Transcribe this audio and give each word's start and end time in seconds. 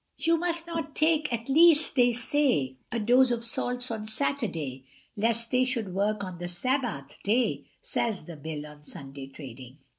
You 0.17 0.35
must 0.37 0.65
not 0.65 0.95
take, 0.95 1.31
at 1.31 1.47
least, 1.47 1.93
they 1.95 2.11
say, 2.11 2.77
A 2.91 2.99
dose 2.99 3.29
of 3.29 3.43
salts 3.45 3.91
on 3.91 4.07
Saturday, 4.07 4.83
Lest 5.15 5.51
they 5.51 5.63
should 5.63 5.93
work 5.93 6.23
on 6.23 6.39
the 6.39 6.47
Sabbath 6.47 7.19
day, 7.23 7.65
Says 7.81 8.25
the 8.25 8.35
Bill 8.35 8.65
on 8.65 8.81
Sunday 8.81 9.27
trading. 9.27 9.77